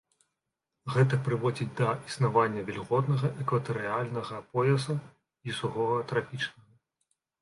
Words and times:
Гэта 0.93 1.19
прыводзіць 1.25 1.67
да 1.79 1.89
існавання 2.11 2.63
вільготнага 2.69 3.31
экватарыяльнага 3.43 4.35
пояса 4.55 4.97
і 5.51 5.59
сухога 5.59 5.97
трапічнага. 6.15 6.69